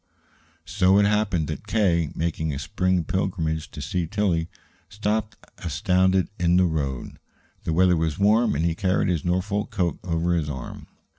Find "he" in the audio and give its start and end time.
8.65-8.73